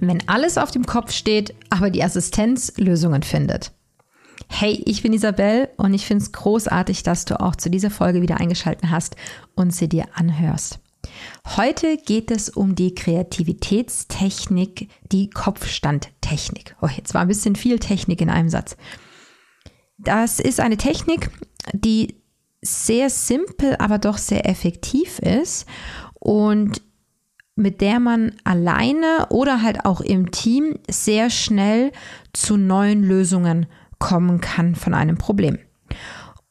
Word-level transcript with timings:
Wenn 0.00 0.28
alles 0.28 0.58
auf 0.58 0.70
dem 0.70 0.86
Kopf 0.86 1.12
steht, 1.12 1.54
aber 1.70 1.90
die 1.90 2.02
Assistenz 2.02 2.72
Lösungen 2.76 3.22
findet. 3.22 3.72
Hey, 4.48 4.82
ich 4.86 5.02
bin 5.02 5.12
Isabel 5.12 5.68
und 5.76 5.92
ich 5.94 6.06
finde 6.06 6.22
es 6.22 6.32
großartig, 6.32 7.02
dass 7.02 7.24
du 7.24 7.40
auch 7.40 7.56
zu 7.56 7.68
dieser 7.68 7.90
Folge 7.90 8.22
wieder 8.22 8.38
eingeschaltet 8.38 8.90
hast 8.90 9.16
und 9.54 9.74
sie 9.74 9.88
dir 9.88 10.06
anhörst. 10.14 10.78
Heute 11.56 11.96
geht 11.96 12.30
es 12.30 12.48
um 12.48 12.74
die 12.74 12.94
Kreativitätstechnik, 12.94 14.88
die 15.10 15.30
Kopfstandtechnik. 15.30 16.76
Oh, 16.80 16.88
jetzt 16.94 17.14
war 17.14 17.22
ein 17.22 17.28
bisschen 17.28 17.56
viel 17.56 17.78
Technik 17.78 18.20
in 18.20 18.30
einem 18.30 18.48
Satz. 18.48 18.76
Das 19.98 20.40
ist 20.40 20.60
eine 20.60 20.76
Technik, 20.76 21.30
die 21.72 22.16
sehr 22.62 23.10
simpel, 23.10 23.76
aber 23.76 23.98
doch 23.98 24.18
sehr 24.18 24.48
effektiv 24.48 25.18
ist 25.20 25.66
und 26.14 26.82
mit 27.56 27.80
der 27.80 27.98
man 28.00 28.32
alleine 28.44 29.26
oder 29.30 29.62
halt 29.62 29.84
auch 29.84 30.00
im 30.00 30.30
Team 30.30 30.78
sehr 30.88 31.30
schnell 31.30 31.90
zu 32.32 32.56
neuen 32.56 33.02
Lösungen 33.02 33.66
kommen 33.98 34.40
kann 34.40 34.74
von 34.74 34.94
einem 34.94 35.16
Problem. 35.16 35.58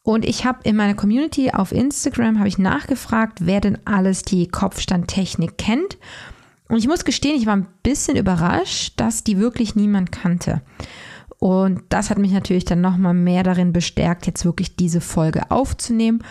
Und 0.02 0.26
ich 0.26 0.46
habe 0.46 0.60
in 0.64 0.76
meiner 0.76 0.94
Community 0.94 1.52
auf 1.52 1.72
Instagram 1.72 2.38
habe 2.38 2.48
ich 2.48 2.58
nachgefragt, 2.58 3.40
wer 3.42 3.62
denn 3.62 3.78
alles 3.86 4.24
die 4.24 4.48
Kopfstandtechnik 4.48 5.58
kennt. 5.58 5.98
Und 6.68 6.78
ich 6.78 6.88
muss 6.88 7.06
gestehen, 7.06 7.36
ich 7.36 7.46
war 7.46 7.56
ein 7.56 7.68
bisschen 7.84 8.18
überrascht, 8.18 8.94
dass 8.98 9.24
die 9.24 9.40
wirklich 9.40 9.76
niemand 9.76 10.12
kannte. 10.12 10.62
Und 11.40 11.82
das 11.90 12.10
hat 12.10 12.18
mich 12.18 12.32
natürlich 12.32 12.66
dann 12.66 12.82
nochmal 12.82 13.14
mehr 13.14 13.44
darin 13.44 13.74
bestärkt, 13.74 14.26
jetzt 14.26 14.46
wirklich 14.46 14.76
diese 14.76 15.02
Folge 15.02 15.52
aufzunehmen 15.52 16.24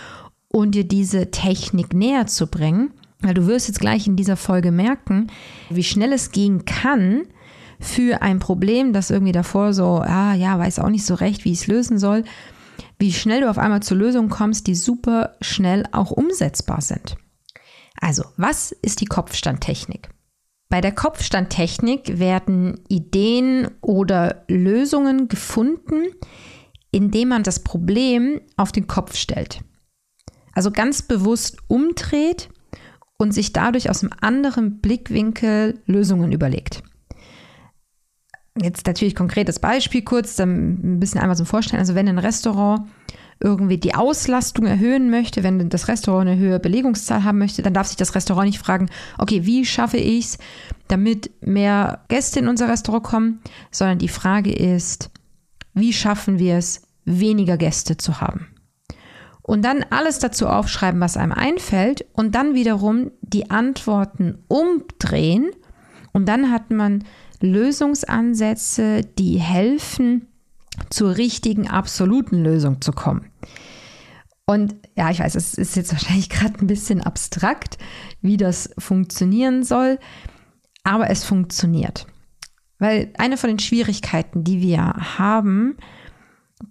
und 0.49 0.75
dir 0.75 0.85
diese 0.85 1.31
Technik 1.31 1.93
näher 1.95 2.27
zu 2.27 2.47
bringen. 2.47 2.93
Weil 3.25 3.35
du 3.35 3.47
wirst 3.47 3.69
jetzt 3.69 3.81
gleich 3.81 4.07
in 4.07 4.17
dieser 4.17 4.37
Folge 4.37 4.71
merken, 4.71 5.29
wie 5.71 5.83
schnell 5.83 6.13
es 6.13 6.31
gehen 6.31 6.67
kann 6.67 7.23
für 7.81 8.21
ein 8.21 8.39
Problem, 8.39 8.93
das 8.93 9.11
irgendwie 9.11 9.33
davor 9.33 9.73
so, 9.73 10.03
ah 10.05 10.35
ja, 10.35 10.59
weiß 10.59 10.79
auch 10.79 10.91
nicht 10.91 11.07
so 11.07 11.15
recht, 11.15 11.45
wie 11.45 11.53
ich 11.53 11.63
es 11.63 11.67
lösen 11.67 11.99
soll, 11.99 12.25
wie 12.99 13.13
schnell 13.13 13.41
du 13.41 13.51
auf 13.51 13.57
einmal 13.57 13.83
zu 13.83 13.95
Lösungen 13.95 14.29
kommst, 14.29 14.67
die 14.67 14.75
super 14.75 15.37
schnell 15.41 15.85
auch 15.91 16.11
umsetzbar 16.11 16.83
sind. 16.83 17.17
Also, 17.99 18.25
was 18.37 18.73
ist 18.73 19.01
die 19.01 19.07
Kopfstandtechnik? 19.07 20.11
Bei 20.69 20.83
der 20.83 20.93
Kopfstandtechnik 20.93 22.19
werden 22.19 22.81
Ideen 22.89 23.69
oder 23.81 24.45
Lösungen 24.49 25.29
gefunden, 25.29 26.09
indem 26.91 27.29
man 27.29 27.43
das 27.43 27.61
Problem 27.61 28.43
auf 28.59 28.71
den 28.71 28.87
Kopf 28.87 29.17
stellt. 29.17 29.63
Also 30.53 30.71
ganz 30.71 31.03
bewusst 31.03 31.59
umdreht 31.69 32.51
und 33.19 33.33
sich 33.33 33.53
dadurch 33.53 33.91
aus 33.91 34.03
einem 34.03 34.13
anderen 34.21 34.81
Blickwinkel 34.81 35.81
Lösungen 35.87 36.33
überlegt. 36.33 36.83
Jetzt 38.61 38.87
natürlich 38.87 39.17
konkretes 39.17 39.59
Beispiel 39.59 40.03
kurz, 40.03 40.37
dann 40.37 40.95
ein 40.95 41.01
bisschen 41.01 41.21
einmal 41.21 41.37
so 41.37 41.45
vorstellen. 41.45 41.81
Also 41.81 41.95
wenn 41.95 42.09
ein 42.09 42.19
Restaurant 42.19 42.89
irgendwie 43.41 43.79
die 43.79 43.95
Auslastung 43.95 44.67
erhöhen 44.67 45.11
möchte, 45.11 45.43
wenn 45.43 45.69
das 45.69 45.89
Restaurant 45.89 46.29
eine 46.29 46.39
höhere 46.39 46.61
Belegungszahl 46.61 47.25
haben 47.25 47.39
möchte, 47.39 47.63
dann 47.63 47.75
darf 47.75 47.89
sich 47.89 47.97
das 47.97 48.15
Restaurant 48.15 48.47
nicht 48.47 48.61
fragen, 48.61 48.89
okay, 49.19 49.45
wie 49.45 49.65
schaffe 49.65 49.97
ich 49.97 50.25
es, 50.25 50.39
damit 50.89 51.31
mehr 51.45 52.05
Gäste 52.09 52.39
in 52.39 52.49
unser 52.49 52.69
Restaurant 52.69 53.05
kommen, 53.05 53.41
sondern 53.73 53.99
die 53.99 54.09
Frage 54.09 54.53
ist, 54.53 55.11
wie 55.75 55.93
schaffen 55.93 56.39
wir 56.39 56.57
es, 56.57 56.83
weniger 57.05 57.57
Gäste 57.57 57.97
zu 57.97 58.21
haben? 58.21 58.54
Und 59.47 59.63
dann 59.63 59.85
alles 59.91 60.19
dazu 60.19 60.49
aufschreiben, 60.49 61.01
was 61.01 61.17
einem 61.17 61.33
einfällt 61.33 62.07
und 62.15 62.35
dann 62.35 62.55
wiederum 62.55 63.13
die 63.21 63.51
Antworten 63.51 64.39
umdrehen 64.49 65.51
und 66.13 66.27
dann 66.27 66.51
hat 66.51 66.71
man 66.71 67.05
Lösungsansätze, 67.41 69.03
die 69.19 69.39
helfen, 69.39 70.29
zur 70.91 71.17
richtigen 71.17 71.69
absoluten 71.69 72.43
Lösung 72.43 72.81
zu 72.81 72.93
kommen. 72.93 73.31
Und 74.47 74.75
ja, 74.97 75.11
ich 75.11 75.21
weiß, 75.21 75.35
es 75.35 75.55
ist 75.55 75.77
jetzt 75.77 75.93
wahrscheinlich 75.93 76.29
gerade 76.31 76.59
ein 76.61 76.67
bisschen 76.67 77.03
abstrakt, 77.03 77.79
wie 78.23 78.37
das 78.37 78.71
funktionieren 78.79 79.63
soll, 79.63 79.99
aber 80.85 81.11
es 81.11 81.25
funktioniert. 81.25 82.07
Weil 82.79 83.13
eine 83.19 83.37
von 83.37 83.49
den 83.49 83.59
Schwierigkeiten, 83.59 84.43
die 84.43 84.61
wir 84.61 84.81
haben, 85.19 85.77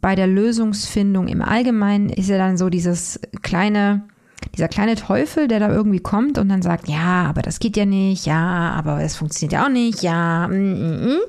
bei 0.01 0.15
der 0.15 0.27
Lösungsfindung 0.27 1.27
im 1.27 1.41
Allgemeinen 1.41 2.09
ist 2.09 2.29
ja 2.29 2.37
dann 2.37 2.57
so 2.57 2.69
dieses 2.69 3.19
kleine, 3.41 4.03
dieser 4.55 4.67
kleine 4.67 4.95
Teufel, 4.95 5.47
der 5.47 5.59
da 5.59 5.69
irgendwie 5.69 5.99
kommt 5.99 6.37
und 6.37 6.49
dann 6.49 6.61
sagt, 6.61 6.87
ja, 6.87 7.23
aber 7.23 7.41
das 7.41 7.59
geht 7.59 7.77
ja 7.77 7.85
nicht, 7.85 8.25
ja, 8.25 8.71
aber 8.71 9.01
es 9.01 9.15
funktioniert 9.15 9.53
ja 9.53 9.65
auch 9.65 9.69
nicht, 9.69 10.01
ja. 10.01 10.47
Mm, 10.47 10.53
mm, 10.53 11.05
mm. 11.07 11.19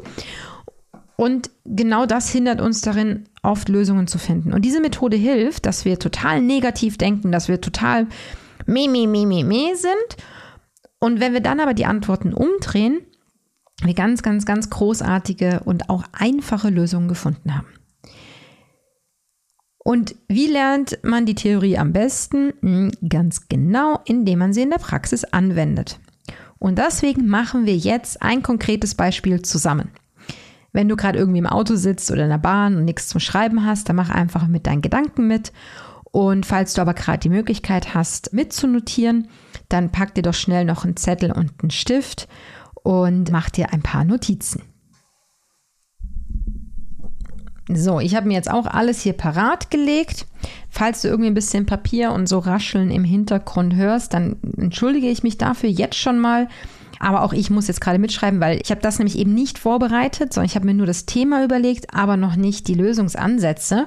Und 1.16 1.50
genau 1.64 2.06
das 2.06 2.28
hindert 2.30 2.60
uns 2.60 2.80
darin, 2.80 3.28
oft 3.42 3.68
Lösungen 3.68 4.06
zu 4.06 4.18
finden. 4.18 4.52
Und 4.52 4.64
diese 4.64 4.80
Methode 4.80 5.16
hilft, 5.16 5.66
dass 5.66 5.84
wir 5.84 5.98
total 5.98 6.40
negativ 6.40 6.98
denken, 6.98 7.30
dass 7.30 7.48
wir 7.48 7.60
total 7.60 8.06
me, 8.66 8.88
me, 8.88 9.06
me, 9.06 9.26
me, 9.26 9.44
me 9.44 9.76
sind. 9.76 10.22
Und 10.98 11.20
wenn 11.20 11.32
wir 11.32 11.40
dann 11.40 11.60
aber 11.60 11.74
die 11.74 11.86
Antworten 11.86 12.32
umdrehen, 12.32 13.00
wir 13.82 13.94
ganz, 13.94 14.22
ganz, 14.22 14.46
ganz 14.46 14.70
großartige 14.70 15.60
und 15.64 15.90
auch 15.90 16.04
einfache 16.12 16.70
Lösungen 16.70 17.08
gefunden 17.08 17.54
haben. 17.54 17.66
Und 19.84 20.16
wie 20.28 20.46
lernt 20.46 20.98
man 21.02 21.26
die 21.26 21.34
Theorie 21.34 21.76
am 21.76 21.92
besten? 21.92 22.54
Hm, 22.60 22.90
ganz 23.06 23.48
genau, 23.48 24.00
indem 24.06 24.40
man 24.40 24.52
sie 24.54 24.62
in 24.62 24.70
der 24.70 24.78
Praxis 24.78 25.24
anwendet. 25.24 26.00
Und 26.58 26.78
deswegen 26.78 27.28
machen 27.28 27.66
wir 27.66 27.76
jetzt 27.76 28.22
ein 28.22 28.42
konkretes 28.42 28.94
Beispiel 28.94 29.42
zusammen. 29.42 29.90
Wenn 30.72 30.88
du 30.88 30.96
gerade 30.96 31.18
irgendwie 31.18 31.38
im 31.38 31.46
Auto 31.46 31.76
sitzt 31.76 32.10
oder 32.10 32.24
in 32.24 32.30
der 32.30 32.38
Bahn 32.38 32.76
und 32.76 32.86
nichts 32.86 33.08
zum 33.08 33.20
Schreiben 33.20 33.66
hast, 33.66 33.88
dann 33.88 33.96
mach 33.96 34.08
einfach 34.08 34.48
mit 34.48 34.66
deinen 34.66 34.80
Gedanken 34.80 35.28
mit. 35.28 35.52
Und 36.04 36.46
falls 36.46 36.72
du 36.72 36.80
aber 36.80 36.94
gerade 36.94 37.18
die 37.18 37.28
Möglichkeit 37.28 37.94
hast, 37.94 38.32
mitzunotieren, 38.32 39.28
dann 39.68 39.92
pack 39.92 40.14
dir 40.14 40.22
doch 40.22 40.34
schnell 40.34 40.64
noch 40.64 40.84
einen 40.84 40.96
Zettel 40.96 41.30
und 41.30 41.52
einen 41.60 41.70
Stift 41.70 42.26
und 42.82 43.30
mach 43.30 43.50
dir 43.50 43.72
ein 43.74 43.82
paar 43.82 44.04
Notizen. 44.04 44.62
So, 47.72 47.98
ich 47.98 48.14
habe 48.14 48.28
mir 48.28 48.34
jetzt 48.34 48.50
auch 48.50 48.66
alles 48.66 49.00
hier 49.00 49.14
parat 49.14 49.70
gelegt. 49.70 50.26
Falls 50.68 51.00
du 51.00 51.08
irgendwie 51.08 51.30
ein 51.30 51.34
bisschen 51.34 51.64
Papier 51.64 52.12
und 52.12 52.28
so 52.28 52.38
Rascheln 52.38 52.90
im 52.90 53.04
Hintergrund 53.04 53.74
hörst, 53.74 54.12
dann 54.12 54.36
entschuldige 54.58 55.08
ich 55.08 55.22
mich 55.22 55.38
dafür 55.38 55.70
jetzt 55.70 55.96
schon 55.96 56.18
mal. 56.18 56.48
Aber 57.00 57.22
auch 57.22 57.32
ich 57.32 57.50
muss 57.50 57.68
jetzt 57.68 57.80
gerade 57.80 57.98
mitschreiben, 57.98 58.40
weil 58.40 58.60
ich 58.62 58.70
habe 58.70 58.80
das 58.80 58.98
nämlich 58.98 59.18
eben 59.18 59.34
nicht 59.34 59.58
vorbereitet, 59.58 60.32
sondern 60.32 60.46
ich 60.46 60.56
habe 60.56 60.66
mir 60.66 60.74
nur 60.74 60.86
das 60.86 61.06
Thema 61.06 61.42
überlegt, 61.42 61.94
aber 61.94 62.16
noch 62.16 62.36
nicht 62.36 62.68
die 62.68 62.74
Lösungsansätze, 62.74 63.86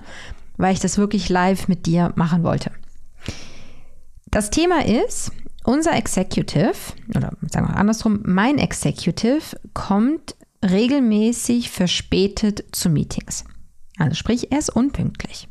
weil 0.58 0.74
ich 0.74 0.80
das 0.80 0.98
wirklich 0.98 1.30
live 1.30 1.68
mit 1.68 1.86
dir 1.86 2.14
machen 2.16 2.44
wollte. 2.44 2.72
Das 4.32 4.50
Thema 4.50 4.86
ist, 4.86 5.32
unser 5.64 5.96
Executive, 5.96 6.74
oder 7.16 7.32
sagen 7.52 7.68
wir 7.68 7.78
andersrum, 7.78 8.22
mein 8.24 8.58
Executive 8.58 9.58
kommt 9.74 10.36
regelmäßig 10.64 11.70
verspätet 11.70 12.66
zu 12.72 12.90
Meetings. 12.90 13.46
Also 13.98 14.16
sprich, 14.16 14.52
er 14.52 14.60
ist 14.60 14.70
unpünktlich. 14.70 15.48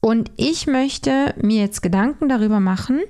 Und 0.00 0.30
ich 0.36 0.66
möchte 0.66 1.34
mir 1.40 1.60
jetzt 1.60 1.82
Gedanken 1.82 2.28
darüber 2.28 2.60
machen, 2.60 3.00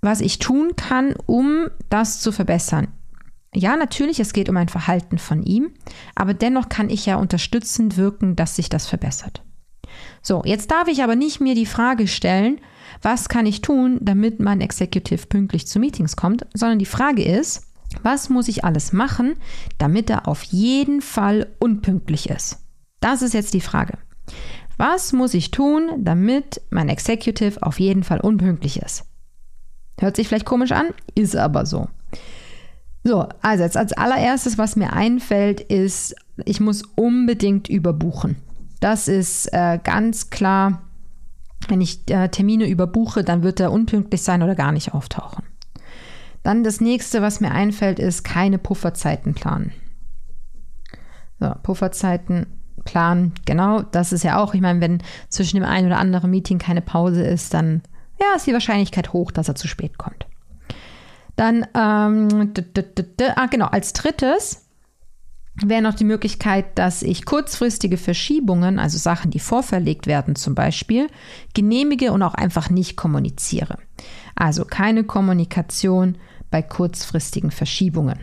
was 0.00 0.20
ich 0.20 0.38
tun 0.38 0.76
kann, 0.76 1.14
um 1.26 1.68
das 1.90 2.20
zu 2.20 2.32
verbessern. 2.32 2.88
Ja, 3.54 3.76
natürlich, 3.76 4.20
es 4.20 4.32
geht 4.32 4.48
um 4.48 4.56
ein 4.56 4.68
Verhalten 4.68 5.18
von 5.18 5.42
ihm, 5.42 5.70
aber 6.14 6.34
dennoch 6.34 6.68
kann 6.68 6.90
ich 6.90 7.06
ja 7.06 7.16
unterstützend 7.16 7.96
wirken, 7.96 8.36
dass 8.36 8.56
sich 8.56 8.68
das 8.68 8.86
verbessert. 8.86 9.42
So, 10.20 10.42
jetzt 10.44 10.70
darf 10.70 10.88
ich 10.88 11.02
aber 11.02 11.16
nicht 11.16 11.40
mir 11.40 11.54
die 11.54 11.66
Frage 11.66 12.06
stellen, 12.06 12.60
was 13.00 13.28
kann 13.28 13.46
ich 13.46 13.62
tun, 13.62 13.98
damit 14.02 14.40
mein 14.40 14.60
Executive 14.60 15.26
pünktlich 15.26 15.66
zu 15.66 15.78
Meetings 15.78 16.16
kommt, 16.16 16.46
sondern 16.54 16.78
die 16.78 16.86
Frage 16.86 17.24
ist, 17.24 17.66
was 18.02 18.28
muss 18.28 18.48
ich 18.48 18.64
alles 18.64 18.92
machen, 18.92 19.34
damit 19.78 20.10
er 20.10 20.28
auf 20.28 20.42
jeden 20.42 21.00
Fall 21.00 21.54
unpünktlich 21.58 22.28
ist? 22.28 22.65
Das 23.06 23.22
ist 23.22 23.34
jetzt 23.34 23.54
die 23.54 23.60
Frage. 23.60 23.98
Was 24.78 25.12
muss 25.12 25.32
ich 25.32 25.52
tun, 25.52 25.90
damit 25.98 26.60
mein 26.70 26.88
Executive 26.88 27.62
auf 27.62 27.78
jeden 27.78 28.02
Fall 28.02 28.18
unpünktlich 28.18 28.80
ist? 28.82 29.04
Hört 30.00 30.16
sich 30.16 30.26
vielleicht 30.26 30.44
komisch 30.44 30.72
an, 30.72 30.86
ist 31.14 31.36
aber 31.36 31.66
so. 31.66 31.86
So, 33.04 33.28
also 33.42 33.62
jetzt 33.62 33.76
als 33.76 33.92
allererstes, 33.92 34.58
was 34.58 34.74
mir 34.74 34.92
einfällt, 34.92 35.60
ist, 35.60 36.16
ich 36.44 36.58
muss 36.58 36.82
unbedingt 36.96 37.68
überbuchen. 37.68 38.38
Das 38.80 39.06
ist 39.06 39.52
äh, 39.52 39.78
ganz 39.84 40.30
klar, 40.30 40.82
wenn 41.68 41.80
ich 41.80 42.10
äh, 42.10 42.28
Termine 42.28 42.68
überbuche, 42.68 43.22
dann 43.22 43.44
wird 43.44 43.60
er 43.60 43.70
unpünktlich 43.70 44.22
sein 44.22 44.42
oder 44.42 44.56
gar 44.56 44.72
nicht 44.72 44.94
auftauchen. 44.94 45.44
Dann 46.42 46.64
das 46.64 46.80
nächste, 46.80 47.22
was 47.22 47.38
mir 47.38 47.52
einfällt, 47.52 48.00
ist 48.00 48.24
keine 48.24 48.58
Pufferzeiten 48.58 49.34
planen. 49.34 49.70
So, 51.38 51.54
Pufferzeiten 51.62 52.46
planen, 52.86 53.34
genau, 53.44 53.82
das 53.82 54.12
ist 54.12 54.24
ja 54.24 54.38
auch, 54.38 54.54
ich 54.54 54.62
meine, 54.62 54.80
wenn 54.80 55.02
zwischen 55.28 55.56
dem 55.56 55.64
einen 55.64 55.88
oder 55.88 55.98
anderen 55.98 56.30
Meeting 56.30 56.58
keine 56.58 56.80
Pause 56.80 57.22
ist, 57.22 57.52
dann 57.52 57.82
ja, 58.18 58.34
ist 58.34 58.46
die 58.46 58.54
Wahrscheinlichkeit 58.54 59.12
hoch, 59.12 59.30
dass 59.30 59.48
er 59.48 59.54
zu 59.54 59.68
spät 59.68 59.98
kommt. 59.98 60.26
Dann, 61.36 61.66
ähm, 61.74 62.52
ah, 63.36 63.46
genau, 63.46 63.66
als 63.66 63.92
drittes 63.92 64.62
wäre 65.62 65.82
noch 65.82 65.94
die 65.94 66.04
Möglichkeit, 66.04 66.78
dass 66.78 67.02
ich 67.02 67.24
kurzfristige 67.24 67.96
Verschiebungen, 67.96 68.78
also 68.78 68.98
Sachen, 68.98 69.30
die 69.30 69.38
vorverlegt 69.38 70.06
werden 70.06 70.36
zum 70.36 70.54
Beispiel, 70.54 71.08
genehmige 71.54 72.12
und 72.12 72.22
auch 72.22 72.34
einfach 72.34 72.70
nicht 72.70 72.96
kommuniziere. 72.96 73.78
Also 74.34 74.64
keine 74.64 75.04
Kommunikation 75.04 76.16
bei 76.50 76.62
kurzfristigen 76.62 77.50
Verschiebungen. 77.50 78.20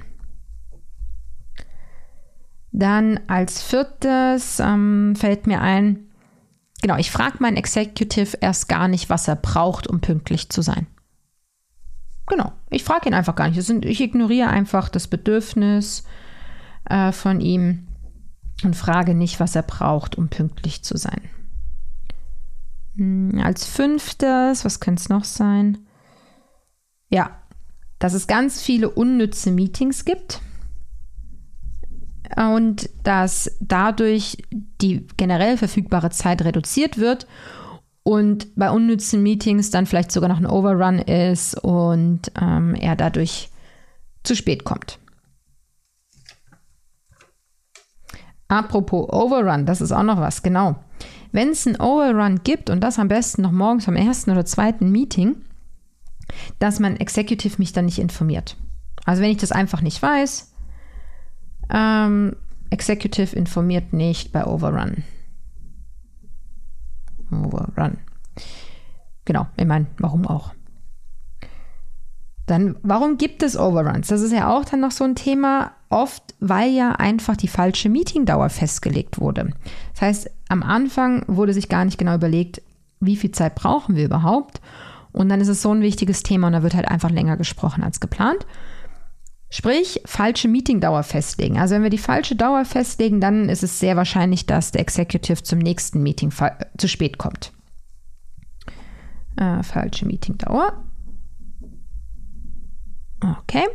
Dann 2.74 3.20
als 3.28 3.62
viertes 3.62 4.60
ähm, 4.60 5.14
fällt 5.16 5.46
mir 5.46 5.62
ein, 5.62 6.10
genau, 6.82 6.98
ich 6.98 7.12
frage 7.12 7.38
meinen 7.40 7.56
Executive 7.56 8.36
erst 8.42 8.68
gar 8.68 8.88
nicht, 8.88 9.12
was 9.12 9.28
er 9.28 9.36
braucht, 9.36 9.86
um 9.86 10.02
pünktlich 10.02 10.50
zu 10.50 10.64
sein. 10.64 10.88
Genau, 12.26 12.52
ich 12.72 12.84
frage 12.84 13.08
ihn 13.08 13.14
einfach 13.14 13.36
gar 13.36 13.48
nicht. 13.48 13.70
Ich 13.70 14.02
ignoriere 14.02 14.50
einfach 14.50 14.90
das 14.90 15.08
Bedürfnis 15.08 16.04
äh, 16.90 17.12
von 17.12 17.42
ihm 17.42 17.88
und 18.64 18.76
frage 18.76 19.14
nicht, 19.14 19.40
was 19.40 19.56
er 19.56 19.64
braucht, 19.64 20.18
um 20.18 20.30
pünktlich 20.30 20.84
zu 20.84 20.98
sein. 20.98 21.22
Hm, 22.96 23.40
als 23.44 23.66
fünftes, 23.66 24.66
was 24.66 24.80
könnte 24.80 25.02
es 25.02 25.10
noch 25.10 25.26
sein? 25.26 25.78
Ja, 27.10 27.38
dass 28.00 28.14
es 28.14 28.26
ganz 28.26 28.64
viele 28.64 28.90
unnütze 28.90 29.52
Meetings 29.52 30.06
gibt 30.06 30.42
und 32.36 32.90
dass 33.04 33.52
dadurch 33.60 34.38
die 34.82 35.08
generell 35.18 35.58
verfügbare 35.58 36.10
Zeit 36.10 36.44
reduziert 36.44 36.98
wird 36.98 37.28
und 38.04 38.48
bei 38.56 38.70
unnützen 38.70 39.24
Meetings 39.24 39.72
dann 39.72 39.86
vielleicht 39.86 40.12
sogar 40.12 40.30
noch 40.30 40.38
ein 40.38 40.46
Overrun 40.46 41.00
ist 41.00 41.56
und 41.64 42.32
ähm, 42.40 42.76
er 42.76 42.96
dadurch 42.96 43.50
zu 44.24 44.36
spät 44.36 44.64
kommt. 44.64 45.00
Apropos 48.48 49.10
Overrun, 49.10 49.66
das 49.66 49.82
ist 49.82 49.92
auch 49.92 50.04
noch 50.04 50.20
was, 50.20 50.44
genau. 50.44 50.76
Wenn 51.32 51.50
es 51.50 51.66
einen 51.66 51.80
Overrun 51.80 52.42
gibt 52.44 52.70
und 52.70 52.82
das 52.82 53.00
am 53.00 53.08
besten 53.08 53.42
noch 53.42 53.52
morgens 53.52 53.88
am 53.88 53.96
ersten 53.96 54.32
oder 54.32 54.46
zweiten 54.46 54.92
Meeting, 54.92 55.38
dass 56.60 56.80
mein 56.80 56.98
Executive 56.98 57.56
mich 57.58 57.74
dann 57.74 57.86
nicht 57.86 58.00
informiert. 58.00 58.58
Also 59.06 59.22
wenn 59.22 59.32
ich 59.32 59.38
das 59.38 59.52
einfach 59.52 59.82
nicht 59.82 60.02
weiß, 60.02 60.53
ähm, 61.74 62.36
Executive 62.70 63.36
informiert 63.36 63.94
nicht 63.94 64.32
bei 64.32 64.46
Overrun. 64.46 65.04
Overrun. 67.32 67.98
Genau, 69.26 69.48
ich 69.58 69.66
meine, 69.66 69.88
warum 69.98 70.28
auch? 70.28 70.54
Dann, 72.46 72.76
warum 72.84 73.18
gibt 73.18 73.42
es 73.42 73.58
Overruns? 73.58 74.08
Das 74.08 74.22
ist 74.22 74.34
ja 74.34 74.54
auch 74.54 74.66
dann 74.66 74.82
noch 74.82 74.92
so 74.92 75.06
ein 75.06 75.16
Thema, 75.16 75.72
oft 75.90 76.36
weil 76.40 76.72
ja 76.72 76.92
einfach 76.92 77.38
die 77.38 77.48
falsche 77.48 77.90
Meetingdauer 77.90 78.50
festgelegt 78.50 79.20
wurde. 79.20 79.52
Das 79.94 80.02
heißt, 80.02 80.32
am 80.50 80.62
Anfang 80.62 81.24
wurde 81.28 81.54
sich 81.54 81.70
gar 81.70 81.86
nicht 81.86 81.98
genau 81.98 82.16
überlegt, 82.16 82.62
wie 83.00 83.16
viel 83.16 83.32
Zeit 83.32 83.56
brauchen 83.56 83.96
wir 83.96 84.06
überhaupt. 84.06 84.60
Und 85.14 85.30
dann 85.30 85.40
ist 85.40 85.48
es 85.48 85.62
so 85.62 85.72
ein 85.72 85.82
wichtiges 85.82 86.24
Thema 86.24 86.48
und 86.48 86.54
da 86.54 86.64
wird 86.64 86.74
halt 86.74 86.88
einfach 86.88 87.12
länger 87.12 87.38
gesprochen 87.38 87.84
als 87.84 88.00
geplant. 88.00 88.46
Sprich, 89.56 90.02
falsche 90.06 90.48
Meetingdauer 90.48 91.04
festlegen. 91.04 91.60
Also 91.60 91.76
wenn 91.76 91.84
wir 91.84 91.92
die 91.92 92.00
falsche 92.00 92.36
Dauer 92.36 92.66
festlegen, 92.66 93.22
dann 93.22 93.50
ist 93.50 93.62
es 93.62 93.80
sehr 93.80 93.96
wahrscheinlich, 93.96 94.48
dass 94.48 94.72
der 94.72 94.82
Executive 94.82 95.44
zum 95.44 95.60
nächsten 95.60 96.02
Meeting 96.02 96.34
zu 96.76 96.88
spät 96.88 97.20
kommt. 97.20 97.54
Äh, 99.38 99.62
falsche 99.62 100.08
Meetingdauer. 100.08 100.84
Okay. 103.22 103.68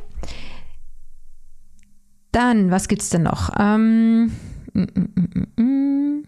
Dann, 2.33 2.73
was 2.73 2.89
gibt 2.89 3.03
es 3.03 3.11
denn 3.11 3.23
noch? 3.23 3.51
Ähm, 3.57 4.33
mm, 4.73 4.83
mm, 4.83 5.63
mm, 5.63 6.25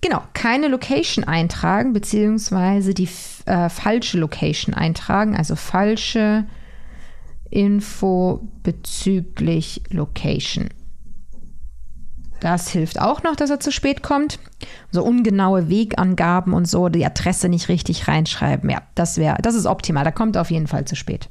genau, 0.00 0.22
keine 0.32 0.68
Location 0.68 1.24
eintragen, 1.24 1.92
beziehungsweise 1.92 2.94
die 2.94 3.08
äh, 3.46 3.68
falsche 3.68 4.16
Location 4.16 4.76
eintragen, 4.76 5.34
also 5.34 5.56
falsche 5.56 6.46
Info 7.50 8.48
bezüglich 8.62 9.82
Location. 9.90 10.68
Das 12.40 12.70
hilft 12.70 13.00
auch 13.00 13.22
noch, 13.22 13.36
dass 13.36 13.50
er 13.50 13.60
zu 13.60 13.70
spät 13.70 14.02
kommt. 14.02 14.38
So 14.90 15.04
ungenaue 15.04 15.68
Wegangaben 15.68 16.54
und 16.54 16.66
so, 16.66 16.88
die 16.88 17.04
Adresse 17.04 17.48
nicht 17.48 17.68
richtig 17.68 18.08
reinschreiben. 18.08 18.70
Ja, 18.70 18.82
das 18.94 19.18
wäre, 19.18 19.36
das 19.42 19.54
ist 19.54 19.66
optimal. 19.66 20.04
Da 20.04 20.10
kommt 20.10 20.36
er 20.36 20.42
auf 20.42 20.50
jeden 20.50 20.66
Fall 20.66 20.86
zu 20.86 20.96
spät. 20.96 21.28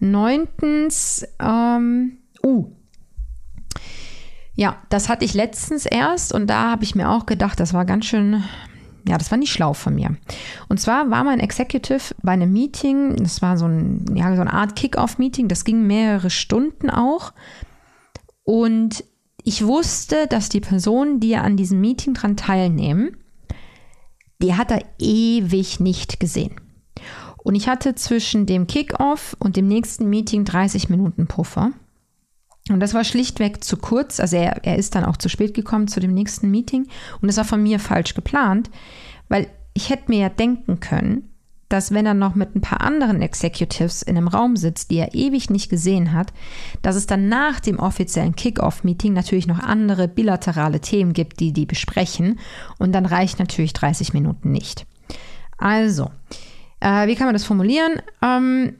Neuntens, 0.00 1.26
ähm, 1.40 2.18
uh, 2.44 2.66
ja, 4.54 4.76
das 4.90 5.08
hatte 5.08 5.24
ich 5.24 5.32
letztens 5.32 5.86
erst 5.86 6.34
und 6.34 6.48
da 6.48 6.70
habe 6.70 6.84
ich 6.84 6.94
mir 6.94 7.08
auch 7.08 7.24
gedacht, 7.24 7.58
das 7.58 7.72
war 7.72 7.86
ganz 7.86 8.04
schön 8.04 8.44
ja, 9.06 9.18
das 9.18 9.30
war 9.30 9.38
nicht 9.38 9.52
schlau 9.52 9.72
von 9.72 9.94
mir. 9.94 10.16
Und 10.68 10.80
zwar 10.80 11.10
war 11.10 11.24
mein 11.24 11.40
Executive 11.40 12.14
bei 12.22 12.32
einem 12.32 12.52
Meeting, 12.52 13.16
das 13.16 13.42
war 13.42 13.56
so, 13.56 13.66
ein, 13.66 14.04
ja, 14.14 14.34
so 14.34 14.40
eine 14.40 14.52
Art 14.52 14.76
Kick-Off-Meeting, 14.76 15.48
das 15.48 15.64
ging 15.64 15.86
mehrere 15.86 16.30
Stunden 16.30 16.90
auch. 16.90 17.32
Und 18.44 19.04
ich 19.44 19.66
wusste, 19.66 20.26
dass 20.28 20.48
die 20.48 20.60
Personen, 20.60 21.20
die 21.20 21.36
an 21.36 21.56
diesem 21.56 21.80
Meeting 21.80 22.14
dran 22.14 22.36
teilnehmen, 22.36 23.16
die 24.40 24.54
hat 24.54 24.70
er 24.70 24.84
ewig 24.98 25.80
nicht 25.80 26.20
gesehen. 26.20 26.60
Und 27.44 27.54
ich 27.54 27.68
hatte 27.68 27.94
zwischen 27.94 28.46
dem 28.46 28.66
Kick-Off 28.66 29.36
und 29.38 29.56
dem 29.56 29.66
nächsten 29.66 30.08
Meeting 30.08 30.44
30 30.44 30.88
Minuten 30.88 31.26
Puffer. 31.26 31.72
Und 32.68 32.80
das 32.80 32.94
war 32.94 33.04
schlichtweg 33.04 33.64
zu 33.64 33.76
kurz. 33.76 34.20
Also 34.20 34.36
er, 34.36 34.64
er 34.64 34.76
ist 34.76 34.94
dann 34.94 35.04
auch 35.04 35.16
zu 35.16 35.28
spät 35.28 35.54
gekommen 35.54 35.88
zu 35.88 36.00
dem 36.00 36.14
nächsten 36.14 36.50
Meeting. 36.50 36.86
Und 37.20 37.28
das 37.28 37.36
war 37.36 37.44
von 37.44 37.62
mir 37.62 37.80
falsch 37.80 38.14
geplant, 38.14 38.70
weil 39.28 39.48
ich 39.74 39.90
hätte 39.90 40.04
mir 40.08 40.20
ja 40.20 40.28
denken 40.28 40.80
können, 40.80 41.32
dass 41.72 41.92
wenn 41.92 42.04
er 42.04 42.14
noch 42.14 42.34
mit 42.34 42.54
ein 42.54 42.60
paar 42.60 42.82
anderen 42.82 43.22
Executives 43.22 44.02
in 44.02 44.16
einem 44.16 44.28
Raum 44.28 44.56
sitzt, 44.56 44.90
die 44.90 44.98
er 44.98 45.14
ewig 45.14 45.48
nicht 45.48 45.70
gesehen 45.70 46.12
hat, 46.12 46.32
dass 46.82 46.96
es 46.96 47.06
dann 47.06 47.28
nach 47.28 47.60
dem 47.60 47.78
offiziellen 47.78 48.36
Kick-Off-Meeting 48.36 49.14
natürlich 49.14 49.46
noch 49.46 49.58
andere 49.58 50.06
bilaterale 50.06 50.80
Themen 50.80 51.14
gibt, 51.14 51.40
die 51.40 51.52
die 51.52 51.64
besprechen. 51.64 52.38
Und 52.78 52.92
dann 52.92 53.06
reicht 53.06 53.38
natürlich 53.38 53.72
30 53.72 54.12
Minuten 54.12 54.52
nicht. 54.52 54.86
Also, 55.56 56.10
äh, 56.80 57.06
wie 57.06 57.14
kann 57.14 57.26
man 57.26 57.34
das 57.34 57.44
formulieren? 57.44 58.02
Ähm, 58.20 58.74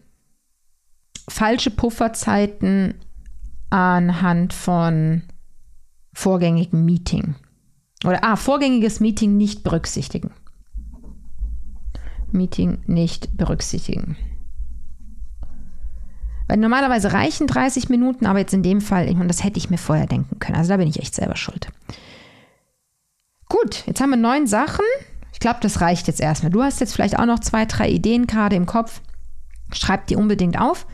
falsche 1.28 1.70
Pufferzeiten 1.70 2.94
anhand 3.72 4.52
von 4.52 5.22
vorgängigem 6.12 6.84
Meeting. 6.84 7.34
Oder 8.04 8.22
ah, 8.22 8.36
vorgängiges 8.36 9.00
Meeting 9.00 9.36
nicht 9.36 9.62
berücksichtigen. 9.62 10.32
Meeting 12.32 12.82
nicht 12.86 13.36
berücksichtigen. 13.36 14.16
Weil 16.48 16.58
normalerweise 16.58 17.12
reichen 17.12 17.46
30 17.46 17.88
Minuten, 17.88 18.26
aber 18.26 18.40
jetzt 18.40 18.52
in 18.52 18.62
dem 18.62 18.80
Fall, 18.80 19.08
und 19.08 19.28
das 19.28 19.42
hätte 19.42 19.58
ich 19.58 19.70
mir 19.70 19.78
vorher 19.78 20.06
denken 20.06 20.38
können. 20.38 20.58
Also 20.58 20.70
da 20.70 20.76
bin 20.76 20.88
ich 20.88 21.00
echt 21.00 21.14
selber 21.14 21.36
schuld. 21.36 21.68
Gut, 23.48 23.84
jetzt 23.86 24.00
haben 24.00 24.10
wir 24.10 24.16
neun 24.16 24.46
Sachen. 24.46 24.84
Ich 25.32 25.40
glaube, 25.40 25.60
das 25.62 25.80
reicht 25.80 26.08
jetzt 26.08 26.20
erstmal. 26.20 26.52
Du 26.52 26.62
hast 26.62 26.80
jetzt 26.80 26.92
vielleicht 26.92 27.18
auch 27.18 27.26
noch 27.26 27.38
zwei, 27.38 27.64
drei 27.64 27.88
Ideen 27.88 28.26
gerade 28.26 28.56
im 28.56 28.66
Kopf. 28.66 29.00
Schreib 29.72 30.06
die 30.08 30.16
unbedingt 30.16 30.60
auf 30.60 30.86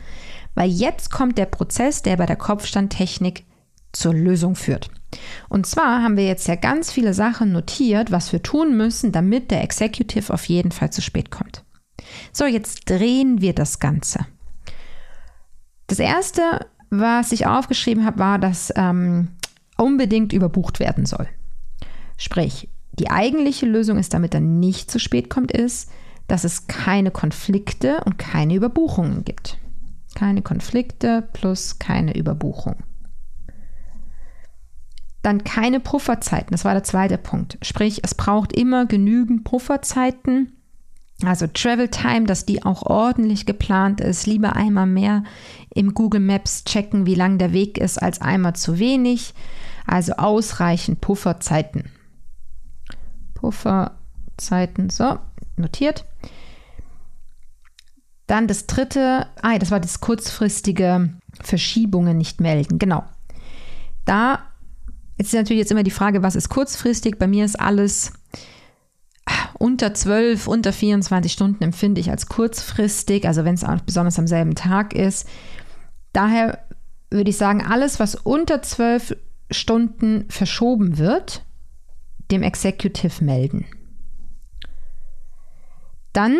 weil 0.55 0.69
jetzt 0.69 1.11
kommt 1.11 1.37
der 1.37 1.45
Prozess, 1.45 2.01
der 2.01 2.17
bei 2.17 2.25
der 2.25 2.35
Kopfstandtechnik 2.35 3.45
zur 3.91 4.13
Lösung 4.13 4.55
führt. 4.55 4.89
Und 5.49 5.65
zwar 5.65 6.03
haben 6.03 6.17
wir 6.17 6.25
jetzt 6.25 6.47
ja 6.47 6.55
ganz 6.55 6.91
viele 6.91 7.13
Sachen 7.13 7.51
notiert, 7.51 8.11
was 8.11 8.31
wir 8.31 8.43
tun 8.43 8.77
müssen, 8.77 9.11
damit 9.11 9.51
der 9.51 9.63
Executive 9.63 10.33
auf 10.33 10.45
jeden 10.45 10.71
Fall 10.71 10.91
zu 10.91 11.01
spät 11.01 11.31
kommt. 11.31 11.63
So, 12.31 12.45
jetzt 12.45 12.89
drehen 12.89 13.41
wir 13.41 13.53
das 13.53 13.79
Ganze. 13.79 14.25
Das 15.87 15.99
erste, 15.99 16.67
was 16.89 17.31
ich 17.31 17.47
aufgeschrieben 17.47 18.05
habe, 18.05 18.19
war, 18.19 18.39
dass 18.39 18.71
ähm, 18.75 19.29
unbedingt 19.77 20.33
überbucht 20.33 20.79
werden 20.79 21.05
soll. 21.05 21.27
Sprich, 22.17 22.69
die 22.93 23.09
eigentliche 23.09 23.65
Lösung 23.65 23.97
ist, 23.97 24.13
damit 24.13 24.33
er 24.33 24.41
nicht 24.41 24.91
zu 24.91 24.99
spät 24.99 25.29
kommt, 25.29 25.51
ist, 25.51 25.89
dass 26.27 26.43
es 26.43 26.67
keine 26.67 27.11
Konflikte 27.11 28.03
und 28.05 28.19
keine 28.19 28.53
Überbuchungen 28.53 29.23
gibt. 29.23 29.57
Keine 30.19 30.41
Konflikte 30.41 31.29
plus 31.31 31.79
keine 31.79 32.17
Überbuchung. 32.17 32.75
Dann 35.21 35.45
keine 35.45 35.79
Pufferzeiten, 35.79 36.51
das 36.51 36.65
war 36.65 36.73
der 36.73 36.83
zweite 36.83 37.17
Punkt. 37.17 37.57
Sprich, 37.61 38.01
es 38.03 38.15
braucht 38.15 38.51
immer 38.51 38.85
genügend 38.85 39.45
Pufferzeiten, 39.45 40.51
also 41.23 41.47
Travel 41.47 41.87
Time, 41.87 42.25
dass 42.25 42.45
die 42.45 42.63
auch 42.63 42.83
ordentlich 42.83 43.45
geplant 43.45 44.01
ist. 44.01 44.27
Lieber 44.27 44.57
einmal 44.57 44.87
mehr 44.87 45.23
im 45.73 45.93
Google 45.93 46.19
Maps 46.19 46.65
checken, 46.65 47.05
wie 47.05 47.15
lang 47.15 47.37
der 47.37 47.53
Weg 47.53 47.77
ist, 47.77 47.97
als 47.97 48.19
einmal 48.19 48.57
zu 48.57 48.77
wenig. 48.77 49.33
Also 49.87 50.13
ausreichend 50.17 50.99
Pufferzeiten. 50.99 51.91
Pufferzeiten, 53.35 54.89
so, 54.89 55.17
notiert. 55.55 56.03
Dann 58.29 58.45
das 58.45 58.67
dritte, 58.67 59.25
ah, 59.41 59.57
das 59.57 59.71
war 59.71 59.79
das 59.79 60.01
kurzfristige 60.01 61.09
Verschiebungen 61.41 62.15
nicht 62.15 62.39
melden. 62.39 62.77
Genau. 62.77 63.03
Da 64.05 64.43
ist 65.17 65.33
natürlich 65.33 65.61
jetzt 65.61 65.71
immer 65.71 65.81
die 65.81 65.89
Frage, 65.89 66.21
was 66.21 66.35
ist 66.35 66.47
kurzfristig? 66.47 67.17
Bei 67.17 67.25
mir 67.25 67.43
ist 67.43 67.59
alles 67.59 68.13
unter 69.57 69.95
12, 69.95 70.45
unter 70.47 70.71
24 70.71 71.31
Stunden 71.31 71.63
empfinde 71.63 71.99
ich 71.99 72.11
als 72.11 72.27
kurzfristig, 72.27 73.25
also 73.25 73.45
wenn 73.45 73.55
es 73.55 73.63
auch 73.63 73.79
besonders 73.79 74.19
am 74.19 74.27
selben 74.27 74.53
Tag 74.53 74.93
ist. 74.93 75.27
Daher 76.13 76.59
würde 77.09 77.31
ich 77.31 77.37
sagen, 77.37 77.65
alles, 77.65 77.99
was 77.99 78.13
unter 78.13 78.61
12 78.61 79.17
Stunden 79.49 80.25
verschoben 80.29 80.99
wird, 80.99 81.43
dem 82.29 82.43
Executive 82.43 83.23
melden. 83.23 83.65
Dann 86.13 86.37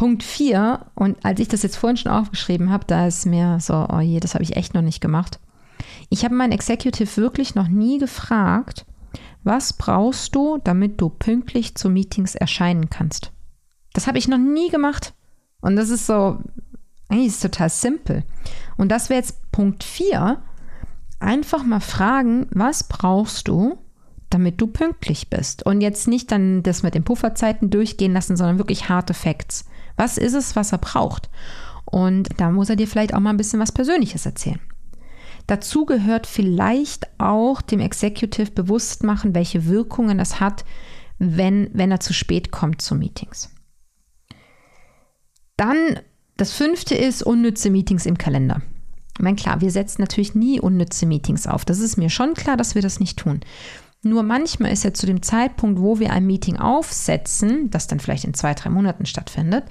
Punkt 0.00 0.22
4, 0.22 0.86
und 0.94 1.22
als 1.26 1.40
ich 1.40 1.48
das 1.48 1.62
jetzt 1.62 1.76
vorhin 1.76 1.98
schon 1.98 2.10
aufgeschrieben 2.10 2.70
habe, 2.70 2.86
da 2.86 3.06
ist 3.06 3.26
mir 3.26 3.58
so, 3.60 3.86
oh 3.92 4.00
je, 4.00 4.18
das 4.18 4.32
habe 4.32 4.42
ich 4.42 4.56
echt 4.56 4.72
noch 4.72 4.80
nicht 4.80 5.02
gemacht. 5.02 5.38
Ich 6.08 6.24
habe 6.24 6.34
meinen 6.34 6.52
Executive 6.52 7.18
wirklich 7.18 7.54
noch 7.54 7.68
nie 7.68 7.98
gefragt, 7.98 8.86
was 9.44 9.74
brauchst 9.74 10.34
du, 10.34 10.56
damit 10.64 11.02
du 11.02 11.10
pünktlich 11.10 11.74
zu 11.74 11.90
Meetings 11.90 12.34
erscheinen 12.34 12.88
kannst? 12.88 13.32
Das 13.92 14.06
habe 14.06 14.16
ich 14.16 14.26
noch 14.26 14.38
nie 14.38 14.70
gemacht. 14.70 15.12
Und 15.60 15.76
das 15.76 15.90
ist 15.90 16.06
so, 16.06 16.38
eigentlich 17.10 17.26
ist 17.26 17.42
total 17.42 17.68
simpel. 17.68 18.24
Und 18.78 18.88
das 18.88 19.10
wäre 19.10 19.20
jetzt 19.20 19.52
Punkt 19.52 19.84
4. 19.84 20.40
Einfach 21.18 21.62
mal 21.62 21.80
fragen, 21.80 22.46
was 22.52 22.84
brauchst 22.84 23.48
du, 23.48 23.76
damit 24.30 24.60
du 24.60 24.66
pünktlich 24.66 25.28
bist? 25.28 25.64
Und 25.64 25.80
jetzt 25.80 26.08
nicht 26.08 26.32
dann 26.32 26.62
das 26.62 26.82
mit 26.82 26.94
den 26.94 27.04
Pufferzeiten 27.04 27.70
durchgehen 27.70 28.12
lassen, 28.12 28.36
sondern 28.36 28.58
wirklich 28.58 28.88
harte 28.88 29.14
Facts. 29.14 29.66
Was 29.96 30.18
ist 30.18 30.34
es, 30.34 30.56
was 30.56 30.72
er 30.72 30.78
braucht? 30.78 31.28
Und 31.84 32.28
da 32.38 32.50
muss 32.50 32.70
er 32.70 32.76
dir 32.76 32.86
vielleicht 32.86 33.14
auch 33.14 33.20
mal 33.20 33.30
ein 33.30 33.36
bisschen 33.36 33.60
was 33.60 33.72
Persönliches 33.72 34.24
erzählen. 34.24 34.60
Dazu 35.46 35.84
gehört 35.84 36.26
vielleicht 36.26 37.08
auch 37.18 37.60
dem 37.60 37.80
Executive 37.80 38.52
bewusst 38.52 39.02
machen, 39.02 39.34
welche 39.34 39.66
Wirkungen 39.66 40.20
es 40.20 40.38
hat, 40.38 40.64
wenn, 41.18 41.70
wenn 41.72 41.90
er 41.90 42.00
zu 42.00 42.12
spät 42.12 42.50
kommt 42.52 42.80
zu 42.80 42.94
Meetings. 42.94 43.50
Dann 45.56 45.98
das 46.36 46.52
fünfte 46.52 46.94
ist 46.94 47.22
unnütze 47.22 47.68
Meetings 47.68 48.06
im 48.06 48.16
Kalender. 48.16 48.62
Ich 49.18 49.22
meine, 49.22 49.36
klar, 49.36 49.60
wir 49.60 49.70
setzen 49.70 50.00
natürlich 50.00 50.34
nie 50.34 50.58
unnütze 50.58 51.04
Meetings 51.04 51.46
auf. 51.46 51.66
Das 51.66 51.80
ist 51.80 51.98
mir 51.98 52.08
schon 52.08 52.32
klar, 52.32 52.56
dass 52.56 52.74
wir 52.74 52.80
das 52.80 53.00
nicht 53.00 53.18
tun. 53.18 53.40
Nur 54.02 54.22
manchmal 54.22 54.72
ist 54.72 54.84
ja 54.84 54.94
zu 54.94 55.06
dem 55.06 55.22
Zeitpunkt, 55.22 55.80
wo 55.80 55.98
wir 55.98 56.12
ein 56.12 56.26
Meeting 56.26 56.56
aufsetzen, 56.56 57.70
das 57.70 57.86
dann 57.86 58.00
vielleicht 58.00 58.24
in 58.24 58.34
zwei, 58.34 58.54
drei 58.54 58.70
Monaten 58.70 59.04
stattfindet, 59.04 59.64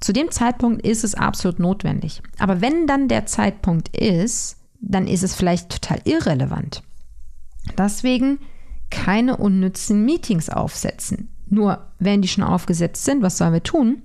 zu 0.00 0.14
dem 0.14 0.30
Zeitpunkt 0.30 0.80
ist 0.82 1.04
es 1.04 1.14
absolut 1.14 1.58
notwendig. 1.58 2.22
Aber 2.38 2.62
wenn 2.62 2.86
dann 2.86 3.08
der 3.08 3.26
Zeitpunkt 3.26 3.94
ist, 3.94 4.56
dann 4.80 5.06
ist 5.06 5.22
es 5.22 5.34
vielleicht 5.34 5.68
total 5.68 6.00
irrelevant. 6.04 6.82
Deswegen 7.76 8.38
keine 8.90 9.36
unnützen 9.36 10.04
Meetings 10.06 10.48
aufsetzen. 10.48 11.28
Nur, 11.50 11.86
wenn 11.98 12.22
die 12.22 12.28
schon 12.28 12.44
aufgesetzt 12.44 13.04
sind, 13.04 13.22
was 13.22 13.36
sollen 13.36 13.52
wir 13.52 13.62
tun? 13.62 14.02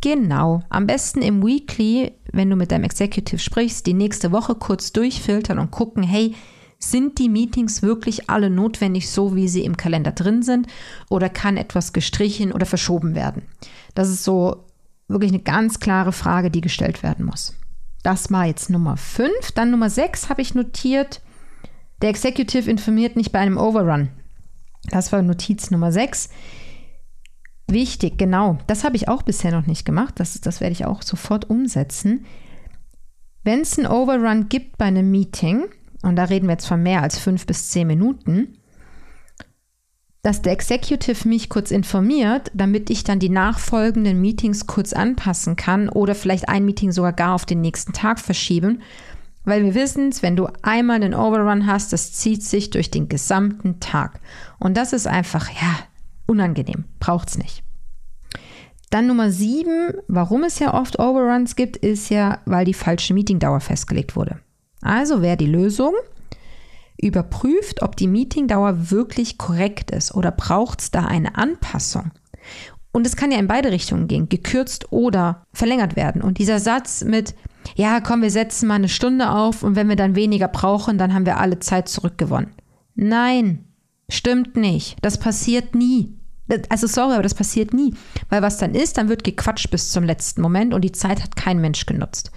Genau, 0.00 0.62
am 0.68 0.86
besten 0.86 1.20
im 1.20 1.44
Weekly, 1.44 2.12
wenn 2.32 2.48
du 2.48 2.56
mit 2.56 2.70
deinem 2.70 2.84
Executive 2.84 3.38
sprichst, 3.38 3.86
die 3.86 3.94
nächste 3.94 4.32
Woche 4.32 4.54
kurz 4.54 4.92
durchfiltern 4.92 5.58
und 5.58 5.70
gucken, 5.70 6.02
hey, 6.02 6.34
sind 6.78 7.18
die 7.18 7.28
Meetings 7.28 7.82
wirklich 7.82 8.28
alle 8.28 8.50
notwendig, 8.50 9.10
so 9.10 9.34
wie 9.34 9.48
sie 9.48 9.64
im 9.64 9.76
Kalender 9.76 10.12
drin 10.12 10.42
sind, 10.42 10.66
oder 11.08 11.28
kann 11.28 11.56
etwas 11.56 11.92
gestrichen 11.92 12.52
oder 12.52 12.66
verschoben 12.66 13.14
werden? 13.14 13.42
Das 13.94 14.08
ist 14.08 14.24
so 14.24 14.64
wirklich 15.08 15.32
eine 15.32 15.42
ganz 15.42 15.80
klare 15.80 16.12
Frage, 16.12 16.50
die 16.50 16.60
gestellt 16.60 17.02
werden 17.02 17.24
muss. 17.24 17.54
Das 18.02 18.30
war 18.30 18.46
jetzt 18.46 18.70
Nummer 18.70 18.96
5. 18.96 19.52
Dann 19.54 19.70
Nummer 19.70 19.90
6 19.90 20.28
habe 20.28 20.42
ich 20.42 20.54
notiert. 20.54 21.22
Der 22.02 22.10
Executive 22.10 22.70
informiert 22.70 23.16
nicht 23.16 23.32
bei 23.32 23.40
einem 23.40 23.56
Overrun. 23.56 24.10
Das 24.90 25.12
war 25.12 25.22
Notiz 25.22 25.70
Nummer 25.70 25.90
6. 25.90 26.28
Wichtig, 27.68 28.16
genau. 28.16 28.58
Das 28.68 28.84
habe 28.84 28.94
ich 28.96 29.08
auch 29.08 29.22
bisher 29.22 29.50
noch 29.50 29.66
nicht 29.66 29.84
gemacht. 29.84 30.20
Das, 30.20 30.40
das 30.40 30.60
werde 30.60 30.72
ich 30.72 30.84
auch 30.84 31.02
sofort 31.02 31.50
umsetzen. 31.50 32.26
Wenn 33.42 33.62
es 33.62 33.78
einen 33.78 33.88
Overrun 33.88 34.48
gibt 34.48 34.78
bei 34.78 34.84
einem 34.84 35.10
Meeting, 35.10 35.64
und 36.02 36.16
da 36.16 36.24
reden 36.24 36.46
wir 36.46 36.52
jetzt 36.52 36.66
von 36.66 36.82
mehr 36.82 37.02
als 37.02 37.18
fünf 37.18 37.46
bis 37.46 37.70
zehn 37.70 37.86
Minuten, 37.86 38.58
dass 40.22 40.42
der 40.42 40.52
Executive 40.52 41.28
mich 41.28 41.48
kurz 41.48 41.70
informiert, 41.70 42.50
damit 42.52 42.90
ich 42.90 43.04
dann 43.04 43.20
die 43.20 43.28
nachfolgenden 43.28 44.20
Meetings 44.20 44.66
kurz 44.66 44.92
anpassen 44.92 45.54
kann 45.54 45.88
oder 45.88 46.16
vielleicht 46.16 46.48
ein 46.48 46.64
Meeting 46.64 46.90
sogar 46.90 47.12
gar 47.12 47.34
auf 47.34 47.46
den 47.46 47.60
nächsten 47.60 47.92
Tag 47.92 48.18
verschieben. 48.18 48.82
Weil 49.44 49.62
wir 49.62 49.76
wissen, 49.76 50.12
wenn 50.22 50.34
du 50.34 50.48
einmal 50.62 50.96
einen 50.96 51.14
Overrun 51.14 51.68
hast, 51.68 51.92
das 51.92 52.12
zieht 52.12 52.42
sich 52.42 52.70
durch 52.70 52.90
den 52.90 53.08
gesamten 53.08 53.78
Tag. 53.78 54.20
Und 54.58 54.76
das 54.76 54.92
ist 54.92 55.06
einfach, 55.06 55.48
ja, 55.50 55.78
unangenehm. 56.26 56.86
Braucht 56.98 57.28
es 57.28 57.38
nicht. 57.38 57.62
Dann 58.90 59.06
Nummer 59.06 59.30
sieben, 59.30 59.92
warum 60.08 60.42
es 60.42 60.58
ja 60.58 60.74
oft 60.74 60.98
Overruns 60.98 61.54
gibt, 61.54 61.76
ist 61.76 62.08
ja, 62.08 62.40
weil 62.46 62.64
die 62.64 62.74
falsche 62.74 63.14
Meetingdauer 63.14 63.60
festgelegt 63.60 64.16
wurde. 64.16 64.40
Also 64.86 65.22
wäre 65.22 65.36
die 65.36 65.46
Lösung, 65.46 65.92
überprüft, 66.98 67.82
ob 67.82 67.96
die 67.96 68.08
Meetingdauer 68.08 68.90
wirklich 68.90 69.38
korrekt 69.38 69.90
ist 69.90 70.14
oder 70.14 70.30
braucht 70.30 70.80
es 70.80 70.90
da 70.90 71.04
eine 71.04 71.36
Anpassung. 71.36 72.10
Und 72.92 73.06
es 73.06 73.16
kann 73.16 73.30
ja 73.30 73.38
in 73.38 73.48
beide 73.48 73.72
Richtungen 73.72 74.08
gehen, 74.08 74.30
gekürzt 74.30 74.90
oder 74.90 75.44
verlängert 75.52 75.96
werden. 75.96 76.22
Und 76.22 76.38
dieser 76.38 76.60
Satz 76.60 77.04
mit, 77.04 77.34
ja, 77.74 78.00
komm, 78.00 78.22
wir 78.22 78.30
setzen 78.30 78.68
mal 78.68 78.76
eine 78.76 78.88
Stunde 78.88 79.30
auf 79.30 79.62
und 79.62 79.76
wenn 79.76 79.88
wir 79.90 79.96
dann 79.96 80.16
weniger 80.16 80.48
brauchen, 80.48 80.96
dann 80.96 81.12
haben 81.12 81.26
wir 81.26 81.38
alle 81.38 81.58
Zeit 81.58 81.88
zurückgewonnen. 81.88 82.54
Nein, 82.94 83.66
stimmt 84.08 84.56
nicht. 84.56 84.96
Das 85.02 85.18
passiert 85.18 85.74
nie. 85.74 86.14
Also 86.68 86.86
sorry, 86.86 87.14
aber 87.14 87.22
das 87.22 87.34
passiert 87.34 87.74
nie. 87.74 87.94
Weil 88.28 88.42
was 88.42 88.58
dann 88.58 88.74
ist, 88.74 88.98
dann 88.98 89.08
wird 89.08 89.24
gequatscht 89.24 89.70
bis 89.70 89.90
zum 89.90 90.04
letzten 90.04 90.42
Moment 90.42 90.74
und 90.74 90.82
die 90.82 90.92
Zeit 90.92 91.22
hat 91.22 91.34
kein 91.34 91.60
Mensch 91.60 91.86
genutzt. 91.86 92.30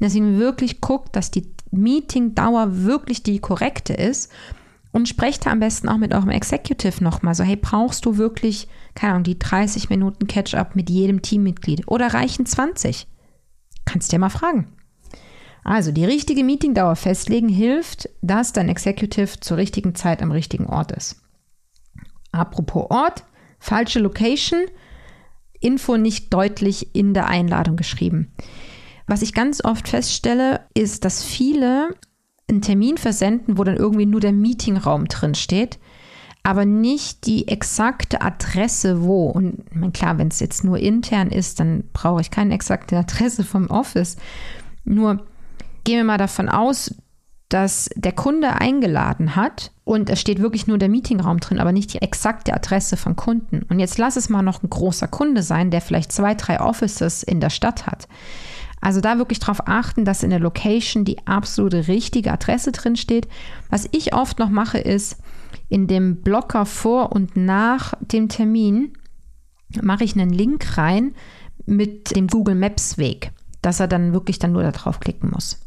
Deswegen 0.00 0.38
wirklich 0.38 0.80
guckt, 0.80 1.14
dass 1.14 1.30
die 1.30 1.52
Meetingdauer 1.70 2.82
wirklich 2.82 3.22
die 3.22 3.38
korrekte 3.38 3.94
ist 3.94 4.30
und 4.92 5.08
sprecht 5.08 5.46
am 5.46 5.60
besten 5.60 5.88
auch 5.88 5.96
mit 5.96 6.12
eurem 6.12 6.30
Executive 6.30 7.02
nochmal 7.02 7.34
so, 7.34 7.44
hey, 7.44 7.56
brauchst 7.56 8.04
du 8.04 8.18
wirklich, 8.18 8.68
keine 8.94 9.14
Ahnung, 9.14 9.24
die 9.24 9.38
30 9.38 9.88
Minuten 9.90 10.26
Catch-up 10.26 10.76
mit 10.76 10.90
jedem 10.90 11.22
Teammitglied 11.22 11.88
oder 11.88 12.12
reichen 12.14 12.46
20? 12.46 13.06
Kannst 13.84 14.12
dir 14.12 14.18
mal 14.18 14.28
fragen. 14.28 14.72
Also 15.64 15.92
die 15.92 16.04
richtige 16.04 16.44
Meetingdauer 16.44 16.96
festlegen 16.96 17.48
hilft, 17.48 18.08
dass 18.20 18.52
dein 18.52 18.68
Executive 18.68 19.40
zur 19.40 19.56
richtigen 19.56 19.94
Zeit 19.94 20.20
am 20.20 20.32
richtigen 20.32 20.66
Ort 20.66 20.92
ist. 20.92 21.22
Apropos 22.32 22.86
Ort, 22.90 23.24
falsche 23.62 24.00
Location, 24.00 24.66
Info 25.60 25.96
nicht 25.96 26.34
deutlich 26.34 26.94
in 26.96 27.14
der 27.14 27.28
Einladung 27.28 27.76
geschrieben. 27.76 28.32
Was 29.06 29.22
ich 29.22 29.32
ganz 29.32 29.64
oft 29.64 29.88
feststelle, 29.88 30.66
ist, 30.74 31.04
dass 31.04 31.22
viele 31.22 31.94
einen 32.48 32.60
Termin 32.60 32.98
versenden, 32.98 33.56
wo 33.56 33.64
dann 33.64 33.76
irgendwie 33.76 34.06
nur 34.06 34.20
der 34.20 34.32
Meetingraum 34.32 35.06
drin 35.06 35.36
steht, 35.36 35.78
aber 36.42 36.64
nicht 36.64 37.26
die 37.26 37.46
exakte 37.46 38.20
Adresse 38.20 39.04
wo. 39.04 39.26
Und 39.26 39.62
klar, 39.92 40.18
wenn 40.18 40.28
es 40.28 40.40
jetzt 40.40 40.64
nur 40.64 40.78
intern 40.78 41.30
ist, 41.30 41.60
dann 41.60 41.84
brauche 41.92 42.20
ich 42.20 42.32
keine 42.32 42.54
exakte 42.54 42.98
Adresse 42.98 43.44
vom 43.44 43.68
Office. 43.68 44.16
Nur 44.84 45.24
gehen 45.84 45.98
wir 45.98 46.04
mal 46.04 46.18
davon 46.18 46.48
aus, 46.48 46.92
dass 47.52 47.90
der 47.96 48.12
Kunde 48.12 48.54
eingeladen 48.54 49.36
hat 49.36 49.72
und 49.84 50.08
es 50.08 50.20
steht 50.20 50.40
wirklich 50.40 50.66
nur 50.66 50.78
der 50.78 50.88
Meetingraum 50.88 51.38
drin, 51.38 51.58
aber 51.58 51.72
nicht 51.72 51.92
die 51.92 52.00
exakte 52.00 52.54
Adresse 52.54 52.96
von 52.96 53.14
Kunden. 53.14 53.62
Und 53.68 53.78
jetzt 53.78 53.98
lass 53.98 54.16
es 54.16 54.30
mal 54.30 54.42
noch 54.42 54.62
ein 54.62 54.70
großer 54.70 55.06
Kunde 55.06 55.42
sein, 55.42 55.70
der 55.70 55.82
vielleicht 55.82 56.12
zwei, 56.12 56.34
drei 56.34 56.60
Offices 56.60 57.22
in 57.22 57.40
der 57.40 57.50
Stadt 57.50 57.86
hat. 57.86 58.08
Also 58.80 59.00
da 59.00 59.18
wirklich 59.18 59.38
darauf 59.38 59.68
achten, 59.68 60.04
dass 60.06 60.22
in 60.22 60.30
der 60.30 60.40
Location 60.40 61.04
die 61.04 61.26
absolute 61.26 61.88
richtige 61.88 62.32
Adresse 62.32 62.72
drin 62.72 62.96
steht. 62.96 63.28
Was 63.68 63.86
ich 63.92 64.14
oft 64.14 64.38
noch 64.38 64.50
mache, 64.50 64.78
ist 64.78 65.18
in 65.68 65.86
dem 65.86 66.22
Blocker 66.22 66.64
vor 66.64 67.12
und 67.12 67.36
nach 67.36 67.94
dem 68.00 68.28
Termin 68.28 68.94
mache 69.82 70.04
ich 70.04 70.14
einen 70.14 70.30
Link 70.30 70.78
rein 70.78 71.14
mit 71.66 72.16
dem 72.16 72.28
Google 72.28 72.54
Maps 72.54 72.96
Weg, 72.96 73.30
dass 73.60 73.78
er 73.78 73.88
dann 73.88 74.14
wirklich 74.14 74.38
dann 74.38 74.52
nur 74.52 74.62
da 74.62 74.72
drauf 74.72 75.00
klicken 75.00 75.30
muss. 75.30 75.60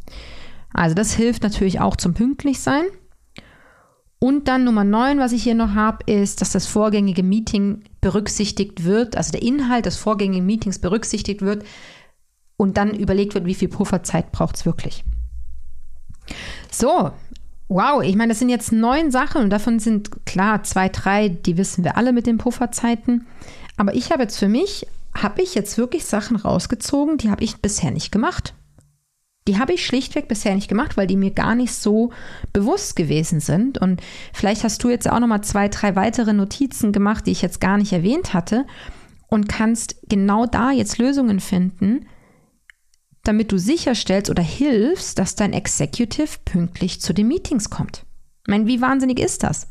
Also 0.76 0.96
das 0.96 1.14
hilft 1.14 1.44
natürlich 1.44 1.80
auch 1.80 1.96
zum 1.96 2.14
Pünktlichsein. 2.14 2.86
Und 4.20 4.48
dann 4.48 4.64
Nummer 4.64 4.84
9, 4.84 5.20
was 5.20 5.34
ich 5.34 5.44
hier 5.44 5.56
noch 5.56 5.74
habe, 5.74 6.12
ist, 6.12 6.42
dass 6.42 6.52
das 6.52 6.68
vorgängige 6.68 7.24
Meeting 7.24 7.84
berücksichtigt 8.02 8.84
wird, 8.84 9.18
also 9.18 9.32
der 9.32 9.42
Inhalt 9.42 9.86
des 9.86 9.98
vorgängigen 9.98 10.46
Meetings 10.46 10.80
berücksichtigt 10.80 11.42
wird 11.42 11.66
und 12.58 12.78
dann 12.78 12.96
überlegt 12.96 13.34
wird, 13.34 13.46
wie 13.46 13.56
viel 13.56 13.68
Pufferzeit 13.68 14.32
braucht 14.32 14.56
es 14.56 14.66
wirklich. 14.66 15.04
So, 16.72 17.12
wow, 17.68 18.02
ich 18.02 18.16
meine, 18.16 18.30
das 18.30 18.40
sind 18.40 18.50
jetzt 18.50 18.72
neun 18.72 19.12
Sachen 19.12 19.44
und 19.44 19.50
davon 19.50 19.80
sind 19.80 20.26
klar 20.26 20.64
zwei, 20.64 20.90
drei, 20.90 21.30
die 21.30 21.58
wissen 21.58 21.84
wir 21.84 21.98
alle 21.98 22.14
mit 22.14 22.26
den 22.26 22.38
Pufferzeiten. 22.38 23.28
Aber 23.78 23.94
ich 23.94 24.12
habe 24.12 24.24
jetzt 24.24 24.38
für 24.38 24.48
mich, 24.48 24.88
habe 25.14 25.42
ich 25.42 25.56
jetzt 25.56 25.78
wirklich 25.78 26.06
Sachen 26.06 26.38
rausgezogen, 26.38 27.18
die 27.18 27.30
habe 27.30 27.44
ich 27.44 27.58
bisher 27.58 27.92
nicht 27.92 28.12
gemacht. 28.12 28.54
Die 29.48 29.60
habe 29.60 29.74
ich 29.74 29.86
schlichtweg 29.86 30.28
bisher 30.28 30.56
nicht 30.56 30.68
gemacht, 30.68 30.98
weil 30.98 31.06
die 31.06 31.18
mir 31.18 31.32
gar 31.32 31.54
nicht 31.54 31.74
so 31.74 32.12
bewusst 32.52 32.96
gewesen 32.96 33.40
sind. 33.40 33.78
Und 33.78 34.02
vielleicht 34.34 34.64
hast 34.64 34.84
du 34.84 34.90
jetzt 34.90 35.10
auch 35.10 35.20
noch 35.20 35.28
mal 35.28 35.44
zwei, 35.44 35.68
drei 35.70 35.96
weitere 35.96 36.34
Notizen 36.34 36.92
gemacht, 36.92 37.28
die 37.28 37.32
ich 37.32 37.44
jetzt 37.44 37.62
gar 37.62 37.78
nicht 37.78 37.94
erwähnt 37.94 38.34
hatte 38.34 38.66
und 39.28 39.48
kannst 39.48 39.98
genau 40.10 40.48
da 40.48 40.72
jetzt 40.72 40.98
Lösungen 40.98 41.40
finden, 41.40 42.08
damit 43.24 43.52
du 43.52 43.60
sicherstellst 43.60 44.32
oder 44.32 44.44
hilfst, 44.44 45.20
dass 45.20 45.36
dein 45.36 45.54
Executive 45.54 46.40
pünktlich 46.46 47.02
zu 47.02 47.14
den 47.14 47.28
Meetings 47.28 47.70
kommt. 47.70 48.06
Ich 48.44 48.52
meine, 48.52 48.68
wie 48.68 48.82
wahnsinnig 48.82 49.20
ist 49.20 49.44
das? 49.44 49.68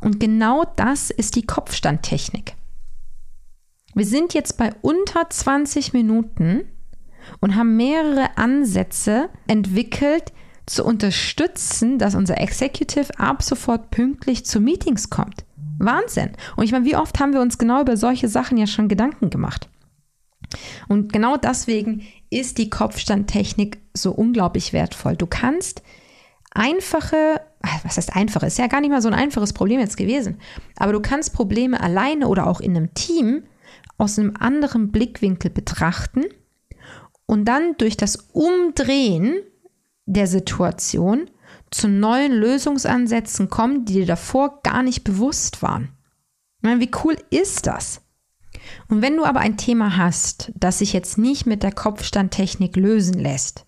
Und 0.00 0.18
genau 0.18 0.64
das 0.76 1.10
ist 1.10 1.36
die 1.36 1.46
Kopfstandtechnik. 1.46 2.54
Wir 3.94 4.06
sind 4.06 4.34
jetzt 4.34 4.56
bei 4.56 4.72
unter 4.80 5.28
20 5.28 5.92
Minuten 5.92 6.62
und 7.40 7.56
haben 7.56 7.76
mehrere 7.76 8.36
Ansätze 8.36 9.28
entwickelt, 9.46 10.32
zu 10.66 10.84
unterstützen, 10.84 11.98
dass 11.98 12.14
unser 12.14 12.40
Executive 12.40 13.18
ab 13.18 13.42
sofort 13.42 13.90
pünktlich 13.90 14.46
zu 14.46 14.60
Meetings 14.60 15.10
kommt. 15.10 15.44
Wahnsinn. 15.78 16.30
Und 16.56 16.64
ich 16.64 16.72
meine, 16.72 16.84
wie 16.84 16.96
oft 16.96 17.18
haben 17.18 17.32
wir 17.32 17.40
uns 17.40 17.58
genau 17.58 17.80
über 17.80 17.96
solche 17.96 18.28
Sachen 18.28 18.56
ja 18.56 18.66
schon 18.66 18.88
Gedanken 18.88 19.30
gemacht? 19.30 19.68
Und 20.88 21.12
genau 21.12 21.36
deswegen 21.36 22.06
ist 22.30 22.58
die 22.58 22.70
Kopfstandtechnik 22.70 23.78
so 23.94 24.12
unglaublich 24.12 24.72
wertvoll. 24.72 25.16
Du 25.16 25.26
kannst 25.26 25.82
einfache, 26.52 27.40
was 27.82 27.96
heißt 27.96 28.14
einfache, 28.14 28.46
ist 28.46 28.58
ja 28.58 28.66
gar 28.66 28.80
nicht 28.80 28.90
mal 28.90 29.02
so 29.02 29.08
ein 29.08 29.14
einfaches 29.14 29.52
Problem 29.52 29.80
jetzt 29.80 29.96
gewesen, 29.96 30.38
aber 30.76 30.92
du 30.92 31.00
kannst 31.00 31.32
Probleme 31.32 31.80
alleine 31.80 32.28
oder 32.28 32.46
auch 32.46 32.60
in 32.60 32.76
einem 32.76 32.92
Team 32.94 33.44
aus 33.98 34.18
einem 34.18 34.34
anderen 34.38 34.92
Blickwinkel 34.92 35.50
betrachten 35.50 36.24
und 37.26 37.44
dann 37.46 37.76
durch 37.78 37.96
das 37.96 38.16
Umdrehen 38.32 39.40
der 40.06 40.26
Situation 40.26 41.30
zu 41.70 41.88
neuen 41.88 42.32
Lösungsansätzen 42.32 43.48
kommen, 43.48 43.84
die 43.84 43.94
dir 43.94 44.06
davor 44.06 44.60
gar 44.62 44.82
nicht 44.82 45.04
bewusst 45.04 45.62
waren. 45.62 45.88
Ich 46.58 46.62
meine, 46.62 46.80
wie 46.80 46.90
cool 47.04 47.16
ist 47.30 47.66
das? 47.66 48.02
Und 48.88 49.02
wenn 49.02 49.16
du 49.16 49.24
aber 49.24 49.40
ein 49.40 49.56
Thema 49.56 49.96
hast, 49.96 50.52
das 50.54 50.78
sich 50.78 50.92
jetzt 50.92 51.18
nicht 51.18 51.46
mit 51.46 51.62
der 51.62 51.72
Kopfstandtechnik 51.72 52.76
lösen 52.76 53.18
lässt, 53.18 53.66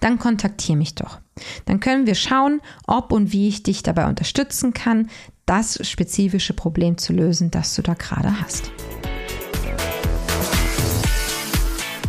dann 0.00 0.18
kontaktiere 0.18 0.78
mich 0.78 0.94
doch. 0.94 1.20
Dann 1.66 1.80
können 1.80 2.06
wir 2.06 2.14
schauen, 2.14 2.60
ob 2.86 3.12
und 3.12 3.32
wie 3.32 3.48
ich 3.48 3.62
dich 3.62 3.82
dabei 3.82 4.06
unterstützen 4.08 4.72
kann, 4.72 5.10
das 5.46 5.86
spezifische 5.86 6.54
Problem 6.54 6.98
zu 6.98 7.12
lösen, 7.12 7.50
das 7.50 7.74
du 7.74 7.82
da 7.82 7.94
gerade 7.94 8.40
hast. 8.40 8.70